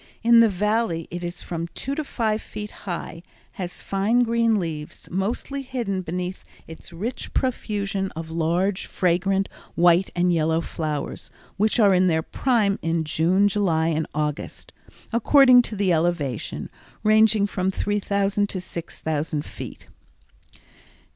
[0.23, 5.07] In the Valley it is from two to five feet high, has fine green leaves,
[5.11, 11.93] mostly hidden beneath its rich profusion of large, fragrant white and yellow flowers, which are
[11.93, 14.73] in their prime in June, July and August,
[15.13, 16.71] according to the elevation,
[17.03, 19.85] ranging from 3000 to 6000 feet.